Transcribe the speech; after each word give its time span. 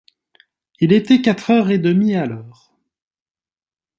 Il 0.79 0.93
était 0.93 1.21
quatre 1.21 1.51
heures 1.51 1.69
et 1.69 1.77
demie 1.77 2.15
alors. 2.15 2.73